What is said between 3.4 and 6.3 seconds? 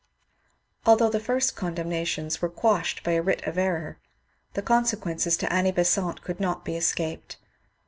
of error, the consequences to Annie Besant